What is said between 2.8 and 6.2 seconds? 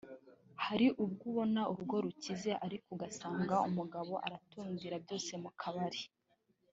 ugasanga umugabo aratundira byose mu kabari